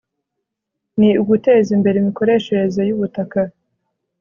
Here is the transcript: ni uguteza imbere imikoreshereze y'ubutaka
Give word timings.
ni 0.99 1.09
uguteza 1.21 1.69
imbere 1.77 1.95
imikoreshereze 1.99 2.81
y'ubutaka 2.85 3.39